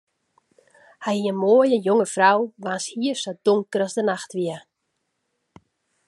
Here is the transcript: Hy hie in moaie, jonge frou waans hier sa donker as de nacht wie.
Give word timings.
Hy 1.05 1.13
hie 1.19 1.29
in 1.31 1.37
moaie, 1.41 1.77
jonge 1.87 2.07
frou 2.15 2.41
waans 2.63 2.85
hier 2.97 3.17
sa 3.23 3.31
donker 3.45 3.83
as 3.85 3.95
de 3.97 4.03
nacht 4.09 4.31
wie. 4.37 4.57